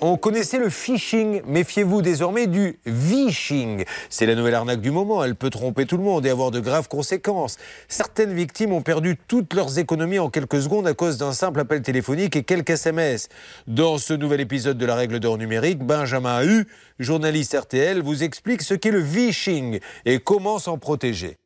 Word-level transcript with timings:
On 0.00 0.16
connaissait 0.16 0.58
le 0.58 0.70
phishing, 0.70 1.40
méfiez-vous 1.46 2.02
désormais 2.02 2.46
du 2.46 2.78
vishing. 2.84 3.84
C'est 4.10 4.26
la 4.26 4.34
nouvelle 4.34 4.54
arnaque 4.54 4.80
du 4.80 4.90
moment, 4.90 5.22
elle 5.22 5.36
peut 5.36 5.50
tromper 5.50 5.86
tout 5.86 5.96
le 5.96 6.02
monde 6.02 6.26
et 6.26 6.30
avoir 6.30 6.50
de 6.50 6.58
graves 6.58 6.88
conséquences. 6.88 7.58
Certaines 7.88 8.34
victimes 8.34 8.72
ont 8.72 8.82
perdu 8.82 9.16
toutes 9.28 9.54
leurs 9.54 9.78
économies 9.78 10.18
en 10.18 10.30
quelques 10.30 10.62
secondes 10.62 10.88
à 10.88 10.94
cause 10.94 11.16
d'un 11.16 11.32
simple 11.32 11.60
appel 11.60 11.80
téléphonique 11.80 12.34
et 12.34 12.42
quelques 12.42 12.70
SMS. 12.70 13.28
Dans 13.68 13.96
ce 13.98 14.14
nouvel 14.14 14.40
épisode 14.40 14.78
de 14.78 14.86
la 14.86 14.96
règle 14.96 15.20
d'or 15.20 15.38
numérique, 15.38 15.78
Benjamin 15.78 16.42
Hu, 16.42 16.66
journaliste 16.98 17.56
RTL, 17.58 18.02
vous 18.02 18.24
explique 18.24 18.62
ce 18.62 18.74
qu'est 18.74 18.90
le 18.90 19.00
vishing 19.00 19.78
et 20.04 20.18
comment 20.18 20.58
s'en 20.58 20.76
protéger. 20.76 21.38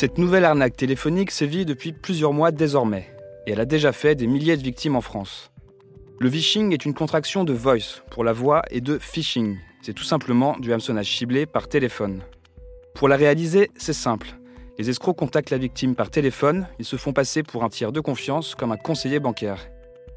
Cette 0.00 0.16
nouvelle 0.16 0.46
arnaque 0.46 0.78
téléphonique 0.78 1.30
sévit 1.30 1.66
depuis 1.66 1.92
plusieurs 1.92 2.32
mois 2.32 2.52
désormais, 2.52 3.06
et 3.46 3.50
elle 3.50 3.60
a 3.60 3.66
déjà 3.66 3.92
fait 3.92 4.14
des 4.14 4.26
milliers 4.26 4.56
de 4.56 4.62
victimes 4.62 4.96
en 4.96 5.02
France. 5.02 5.50
Le 6.18 6.26
vishing 6.30 6.72
est 6.72 6.86
une 6.86 6.94
contraction 6.94 7.44
de 7.44 7.52
voice 7.52 8.00
pour 8.10 8.24
la 8.24 8.32
voix 8.32 8.62
et 8.70 8.80
de 8.80 8.96
phishing. 8.98 9.58
C'est 9.82 9.92
tout 9.92 10.04
simplement 10.04 10.56
du 10.58 10.72
hameçonnage 10.72 11.18
ciblé 11.18 11.44
par 11.44 11.68
téléphone. 11.68 12.22
Pour 12.94 13.08
la 13.08 13.16
réaliser, 13.16 13.70
c'est 13.76 13.92
simple. 13.92 14.28
Les 14.78 14.88
escrocs 14.88 15.18
contactent 15.18 15.50
la 15.50 15.58
victime 15.58 15.94
par 15.94 16.08
téléphone, 16.08 16.66
ils 16.78 16.86
se 16.86 16.96
font 16.96 17.12
passer 17.12 17.42
pour 17.42 17.62
un 17.62 17.68
tiers 17.68 17.92
de 17.92 18.00
confiance 18.00 18.54
comme 18.54 18.72
un 18.72 18.78
conseiller 18.78 19.20
bancaire. 19.20 19.68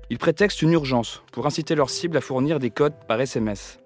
Ils 0.10 0.18
prétextent 0.18 0.62
une 0.62 0.72
urgence 0.72 1.24
pour 1.34 1.46
inciter 1.46 1.76
leur 1.76 1.90
cible 1.90 2.16
à 2.16 2.22
fournir 2.22 2.60
des 2.60 2.70
codes 2.70 2.96
par 3.06 3.20
SMS. 3.20 3.80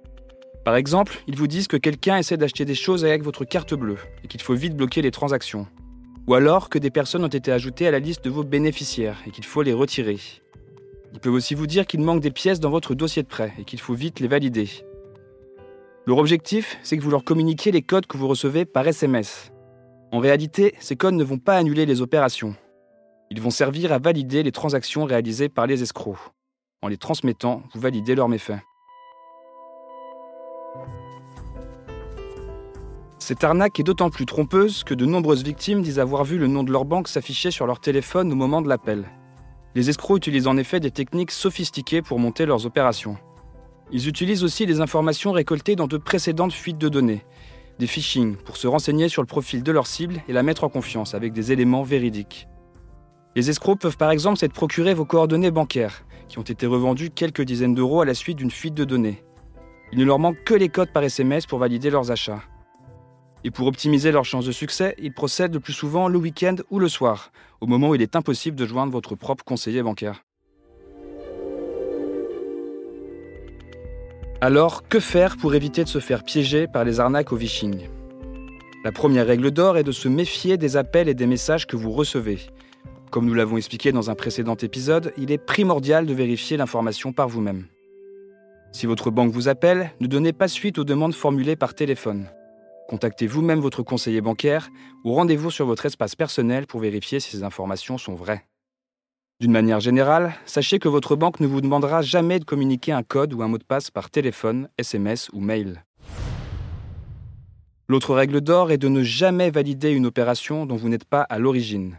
Par 0.64 0.76
exemple, 0.76 1.23
ils 1.26 1.38
vous 1.38 1.48
disent 1.48 1.67
que 1.67 1.78
quelqu'un 1.78 2.17
essaie 2.17 2.38
d'acheter 2.38 2.66
des 2.66 2.76
choses 2.76 3.04
avec 3.04 3.23
votre 3.23 3.45
carte 3.45 3.73
bleue 3.73 3.98
et 4.23 4.28
qu'il 4.28 4.44
faut 4.44 4.54
vite 4.54 4.76
bloquer 4.76 5.02
les 5.02 5.09
transactions. 5.09 5.66
Ou 6.28 6.33
alors 6.33 6.70
que 6.70 6.78
des 6.78 6.92
personnes 6.92 7.23
ont 7.23 7.30
été 7.30 7.53
ajoutées 7.53 7.88
à 7.88 7.92
la 7.92 8.00
liste 8.00 8.23
de 8.25 8.30
vos 8.30 8.44
bénéficiaires 8.44 9.17
et 9.25 9.31
qu'il 9.31 9.45
faut 9.45 9.61
les 9.61 9.73
retirer. 9.73 10.17
Ils 11.14 11.20
peuvent 11.22 11.33
aussi 11.33 11.56
vous 11.56 11.67
dire 11.67 11.88
qu'il 11.88 12.02
manque 12.02 12.20
des 12.20 12.31
pièces 12.31 12.59
dans 12.59 12.70
votre 12.70 12.95
dossier 12.95 13.23
de 13.23 13.28
prêt 13.28 13.53
et 13.58 13.64
qu'il 13.64 13.80
faut 13.80 13.94
vite 13.94 14.20
les 14.20 14.28
valider. 14.28 14.70
Leur 16.05 16.17
objectif, 16.17 16.78
c'est 16.83 16.98
que 16.98 17.02
vous 17.02 17.11
leur 17.11 17.23
communiquiez 17.23 17.72
les 17.72 17.81
codes 17.81 18.08
que 18.08 18.17
vous 18.17 18.28
recevez 18.28 18.66
par 18.66 18.86
SMS. 18.86 19.52
En 20.11 20.20
réalité, 20.20 20.75
ces 20.80 20.98
codes 20.98 21.16
ne 21.16 21.23
vont 21.23 21.38
pas 21.38 21.58
annuler 21.58 21.86
les 21.86 22.02
opérations. 22.02 22.55
Ils 23.30 23.42
vont 23.42 23.50
servir 23.50 23.94
à 23.94 24.00
valider 24.00 24.44
les 24.44 24.52
transactions 24.52 25.05
réalisées 25.05 25.50
par 25.50 25.66
les 25.66 25.81
escrocs. 25.81 26.17
En 26.81 26.89
les 26.89 26.98
transmettant, 26.98 27.64
vous 27.73 27.80
validez 27.80 28.16
leurs 28.16 28.30
méfaits. 28.30 28.59
Cette 33.28 33.44
arnaque 33.44 33.78
est 33.78 33.83
d'autant 33.83 34.09
plus 34.09 34.25
trompeuse 34.25 34.86
que 34.86 34.94
de 34.94 35.06
nombreuses 35.06 35.44
victimes 35.44 35.81
disent 35.81 36.00
avoir 36.00 36.23
vu 36.23 36.38
le 36.38 36.47
nom 36.47 36.64
de 36.64 36.72
leur 36.72 36.86
banque 36.86 37.09
s'afficher 37.09 37.52
sur 37.52 37.67
leur 37.67 37.81
téléphone 37.81 38.31
au 38.31 38.36
moment 38.36 38.61
de 38.61 38.70
l'appel. 38.70 39.03
Les 39.75 39.89
escrocs 39.89 40.20
utilisent 40.20 40.47
en 40.47 40.56
effet 40.56 40.80
des 40.80 40.92
techniques 40.92 41.31
sophistiquées 41.31 42.02
pour 42.02 42.20
monter 42.20 42.45
leurs 42.45 42.66
opérations. 42.66 43.17
Ils 43.92 44.08
utilisent 44.08 44.45
aussi 44.45 44.66
des 44.66 44.80
informations 44.80 45.33
récoltées 45.33 45.75
dans 45.75 45.88
de 45.88 45.98
précédentes 45.98 46.53
fuites 46.53 46.78
de 46.78 46.88
données, 46.88 47.25
des 47.80 47.86
phishing, 47.86 48.38
pour 48.38 48.55
se 48.55 48.66
renseigner 48.66 49.10
sur 49.10 49.21
le 49.21 49.27
profil 49.27 49.61
de 49.61 49.73
leur 49.73 49.87
cible 49.87 50.21
et 50.30 50.32
la 50.32 50.42
mettre 50.42 50.64
en 50.64 50.70
confiance 50.70 51.14
avec 51.14 51.33
des 51.33 51.52
éléments 51.52 51.83
véridiques. 51.83 52.48
Les 53.36 53.49
escrocs 53.49 53.82
peuvent 53.82 53.98
par 53.98 54.11
exemple 54.11 54.37
s'être 54.37 54.54
procurés 54.54 54.93
vos 54.93 55.04
coordonnées 55.04 55.52
bancaires, 55.52 56.05
qui 56.30 56.39
ont 56.39 56.43
été 56.43 56.66
revendues 56.66 57.10
quelques 57.10 57.43
dizaines 57.43 57.76
d'euros 57.76 57.99
à 57.99 58.05
la 58.05 58.14
suite 58.14 58.37
d'une 58.37 58.52
fuite 58.52 58.73
de 58.73 58.86
données. 58.86 59.21
Il 59.92 59.99
ne 59.99 60.05
leur 60.05 60.17
manque 60.17 60.42
que 60.45 60.54
les 60.54 60.70
codes 60.70 60.93
par 60.93 61.04
SMS 61.04 61.45
pour 61.45 61.60
valider 61.60 61.89
leurs 61.89 62.10
achats. 62.10 62.39
Et 63.48 63.50
pour 63.50 63.68
optimiser 63.68 64.12
leurs 64.12 64.26
chances 64.26 64.46
de 64.46 64.52
succès, 64.52 64.94
ils 65.02 65.14
procèdent 65.14 65.54
le 65.54 65.62
plus 65.62 65.72
souvent 65.72 66.10
le 66.10 66.18
week-end 66.18 66.58
ou 66.70 66.80
le 66.80 66.90
soir, 66.90 67.32
au 67.62 67.66
moment 67.66 67.92
où 67.92 67.96
il 67.96 68.02
est 68.02 68.18
impossible 68.18 68.58
de 68.58 68.66
joindre 68.66 68.92
votre 68.92 69.16
propre 69.16 69.46
conseiller 69.46 69.82
bancaire. 69.82 70.26
Alors, 74.42 74.86
que 74.90 75.00
faire 75.00 75.38
pour 75.38 75.56
éviter 75.56 75.86
de 75.86 75.88
se 75.88 76.00
faire 76.00 76.26
piéger 76.26 76.68
par 76.68 76.84
les 76.84 77.00
arnaques 77.00 77.32
au 77.32 77.38
vishing 77.38 77.88
La 78.84 78.92
première 78.92 79.26
règle 79.26 79.52
d'or 79.52 79.78
est 79.78 79.86
de 79.86 79.94
se 79.94 80.10
méfier 80.10 80.58
des 80.58 80.76
appels 80.76 81.08
et 81.08 81.14
des 81.14 81.26
messages 81.26 81.68
que 81.68 81.78
vous 81.78 81.94
recevez. 81.94 82.40
Comme 83.12 83.28
nous 83.28 83.34
l'avons 83.34 83.56
expliqué 83.56 83.94
dans 83.94 84.10
un 84.10 84.16
précédent 84.16 84.58
épisode, 84.58 85.14
il 85.18 85.32
est 85.32 85.38
primordial 85.38 86.06
de 86.06 86.14
vérifier 86.14 86.58
l'information 86.58 87.14
par 87.14 87.30
vous-même. 87.30 87.64
Si 88.74 88.88
votre 88.88 89.10
banque 89.10 89.32
vous 89.32 89.48
appelle, 89.48 89.92
ne 90.02 90.08
donnez 90.08 90.34
pas 90.34 90.50
suite 90.50 90.80
aux 90.80 90.84
demandes 90.84 91.16
formulées 91.16 91.56
par 91.56 91.76
téléphone. 91.76 92.28
Contactez 92.87 93.27
vous-même 93.27 93.59
votre 93.59 93.83
conseiller 93.83 94.21
bancaire 94.21 94.70
ou 95.03 95.14
rendez-vous 95.14 95.52
sur 95.52 95.65
votre 95.65 95.86
espace 95.86 96.15
personnel 96.15 96.67
pour 96.67 96.80
vérifier 96.80 97.20
si 97.20 97.31
ces 97.31 97.43
informations 97.43 97.98
sont 97.98 98.15
vraies. 98.15 98.45
D'une 99.42 99.52
manière 99.52 99.81
générale, 99.81 100.33
sachez 100.45 100.80
que 100.80 100.87
votre 100.87 101.17
banque 101.17 101.42
ne 101.42 101.48
vous 101.48 101.59
demandera 101.59 102.02
jamais 102.02 102.39
de 102.39 102.45
communiquer 102.45 102.93
un 102.93 103.03
code 103.03 103.33
ou 103.33 103.43
un 103.43 103.49
mot 103.49 103.58
de 103.58 103.65
passe 103.65 103.92
par 103.92 104.09
téléphone, 104.09 104.70
SMS 104.77 105.30
ou 105.33 105.42
mail. 105.42 105.83
L'autre 107.89 108.15
règle 108.15 108.39
d'or 108.39 108.71
est 108.71 108.77
de 108.77 108.87
ne 108.87 109.04
jamais 109.04 109.52
valider 109.52 109.92
une 109.92 110.05
opération 110.05 110.65
dont 110.65 110.75
vous 110.77 110.89
n'êtes 110.89 111.05
pas 111.05 111.21
à 111.21 111.39
l'origine. 111.39 111.98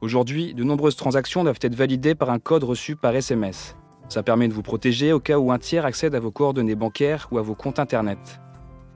Aujourd'hui, 0.00 0.52
de 0.52 0.64
nombreuses 0.64 0.96
transactions 0.96 1.44
doivent 1.44 1.60
être 1.62 1.74
validées 1.76 2.16
par 2.16 2.30
un 2.30 2.40
code 2.40 2.64
reçu 2.64 2.96
par 2.96 3.14
SMS. 3.14 3.76
Ça 4.08 4.22
permet 4.22 4.48
de 4.48 4.52
vous 4.52 4.62
protéger 4.62 5.12
au 5.12 5.20
cas 5.20 5.38
où 5.38 5.52
un 5.52 5.58
tiers 5.58 5.86
accède 5.86 6.14
à 6.14 6.20
vos 6.20 6.32
coordonnées 6.32 6.74
bancaires 6.74 7.28
ou 7.30 7.38
à 7.38 7.42
vos 7.42 7.54
comptes 7.54 7.78
Internet. 7.78 8.40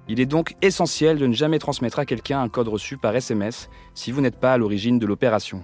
Il 0.08 0.20
est 0.20 0.26
donc 0.26 0.54
essentiel 0.62 1.18
de 1.18 1.26
ne 1.26 1.34
jamais 1.34 1.58
transmettre 1.58 1.98
à 1.98 2.06
quelqu'un 2.06 2.40
un 2.40 2.48
code 2.48 2.68
reçu 2.68 2.96
par 2.96 3.14
SMS 3.14 3.68
si 3.94 4.10
vous 4.10 4.22
n'êtes 4.22 4.40
pas 4.40 4.54
à 4.54 4.58
l'origine 4.58 4.98
de 4.98 5.06
l'opération. 5.06 5.62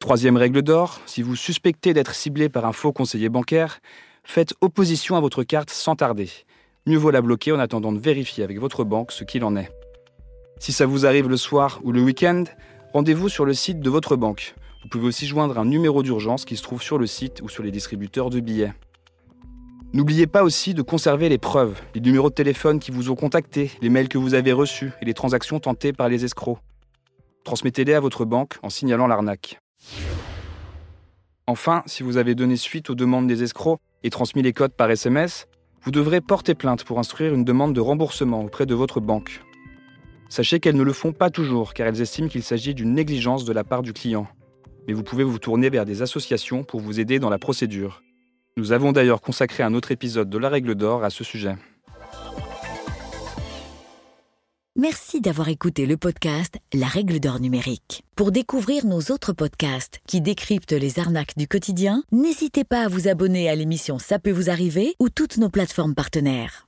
Troisième 0.00 0.36
règle 0.36 0.62
d'or, 0.62 1.00
si 1.06 1.22
vous 1.22 1.36
suspectez 1.36 1.94
d'être 1.94 2.14
ciblé 2.14 2.48
par 2.48 2.64
un 2.64 2.72
faux 2.72 2.92
conseiller 2.92 3.28
bancaire, 3.28 3.78
faites 4.24 4.54
opposition 4.60 5.14
à 5.14 5.20
votre 5.20 5.44
carte 5.44 5.70
sans 5.70 5.94
tarder. 5.94 6.28
Mieux 6.86 6.96
vaut 6.96 7.12
la 7.12 7.22
bloquer 7.22 7.52
en 7.52 7.60
attendant 7.60 7.92
de 7.92 8.00
vérifier 8.00 8.42
avec 8.42 8.58
votre 8.58 8.82
banque 8.82 9.12
ce 9.12 9.22
qu'il 9.22 9.44
en 9.44 9.54
est. 9.54 9.70
Si 10.58 10.72
ça 10.72 10.84
vous 10.84 11.06
arrive 11.06 11.28
le 11.28 11.36
soir 11.36 11.80
ou 11.84 11.92
le 11.92 12.02
week-end, 12.02 12.42
rendez-vous 12.92 13.28
sur 13.28 13.44
le 13.44 13.54
site 13.54 13.78
de 13.78 13.90
votre 13.90 14.16
banque. 14.16 14.54
Vous 14.82 14.88
pouvez 14.88 15.06
aussi 15.06 15.26
joindre 15.26 15.58
un 15.58 15.64
numéro 15.64 16.02
d'urgence 16.02 16.44
qui 16.44 16.56
se 16.56 16.62
trouve 16.62 16.82
sur 16.82 16.98
le 16.98 17.06
site 17.06 17.40
ou 17.42 17.48
sur 17.48 17.62
les 17.62 17.70
distributeurs 17.70 18.30
de 18.30 18.40
billets. 18.40 18.72
N'oubliez 19.92 20.28
pas 20.28 20.44
aussi 20.44 20.72
de 20.72 20.82
conserver 20.82 21.28
les 21.28 21.38
preuves, 21.38 21.80
les 21.96 22.00
numéros 22.00 22.30
de 22.30 22.34
téléphone 22.34 22.78
qui 22.78 22.92
vous 22.92 23.10
ont 23.10 23.16
contacté, 23.16 23.72
les 23.82 23.88
mails 23.88 24.08
que 24.08 24.18
vous 24.18 24.34
avez 24.34 24.52
reçus 24.52 24.92
et 25.02 25.04
les 25.04 25.14
transactions 25.14 25.58
tentées 25.58 25.92
par 25.92 26.08
les 26.08 26.24
escrocs. 26.24 26.58
Transmettez-les 27.42 27.94
à 27.94 28.00
votre 28.00 28.24
banque 28.24 28.54
en 28.62 28.70
signalant 28.70 29.08
l'arnaque. 29.08 29.58
Enfin, 31.48 31.82
si 31.86 32.04
vous 32.04 32.18
avez 32.18 32.36
donné 32.36 32.54
suite 32.54 32.88
aux 32.88 32.94
demandes 32.94 33.26
des 33.26 33.42
escrocs 33.42 33.80
et 34.04 34.10
transmis 34.10 34.42
les 34.42 34.52
codes 34.52 34.74
par 34.74 34.88
SMS, 34.88 35.48
vous 35.82 35.90
devrez 35.90 36.20
porter 36.20 36.54
plainte 36.54 36.84
pour 36.84 37.00
instruire 37.00 37.34
une 37.34 37.44
demande 37.44 37.74
de 37.74 37.80
remboursement 37.80 38.44
auprès 38.44 38.66
de 38.66 38.74
votre 38.76 39.00
banque. 39.00 39.42
Sachez 40.28 40.60
qu'elles 40.60 40.76
ne 40.76 40.84
le 40.84 40.92
font 40.92 41.12
pas 41.12 41.30
toujours 41.30 41.74
car 41.74 41.88
elles 41.88 42.00
estiment 42.00 42.28
qu'il 42.28 42.44
s'agit 42.44 42.74
d'une 42.74 42.94
négligence 42.94 43.44
de 43.44 43.52
la 43.52 43.64
part 43.64 43.82
du 43.82 43.92
client. 43.92 44.28
Mais 44.86 44.92
vous 44.92 45.02
pouvez 45.02 45.24
vous 45.24 45.40
tourner 45.40 45.68
vers 45.68 45.84
des 45.84 46.02
associations 46.02 46.62
pour 46.62 46.78
vous 46.78 47.00
aider 47.00 47.18
dans 47.18 47.30
la 47.30 47.40
procédure. 47.40 48.02
Nous 48.56 48.72
avons 48.72 48.92
d'ailleurs 48.92 49.20
consacré 49.20 49.62
un 49.62 49.74
autre 49.74 49.92
épisode 49.92 50.28
de 50.28 50.38
La 50.38 50.48
Règle 50.48 50.74
d'Or 50.74 51.04
à 51.04 51.10
ce 51.10 51.24
sujet. 51.24 51.56
Merci 54.76 55.20
d'avoir 55.20 55.48
écouté 55.48 55.84
le 55.84 55.96
podcast 55.96 56.56
La 56.72 56.86
Règle 56.86 57.20
d'Or 57.20 57.40
numérique. 57.40 58.04
Pour 58.16 58.32
découvrir 58.32 58.86
nos 58.86 59.00
autres 59.10 59.32
podcasts 59.32 60.00
qui 60.06 60.20
décryptent 60.20 60.72
les 60.72 60.98
arnaques 60.98 61.36
du 61.36 61.48
quotidien, 61.48 62.02
n'hésitez 62.12 62.64
pas 62.64 62.84
à 62.84 62.88
vous 62.88 63.08
abonner 63.08 63.50
à 63.50 63.54
l'émission 63.54 63.98
Ça 63.98 64.18
peut 64.18 64.30
vous 64.30 64.48
arriver 64.48 64.94
ou 65.00 65.08
toutes 65.08 65.38
nos 65.38 65.50
plateformes 65.50 65.94
partenaires. 65.94 66.66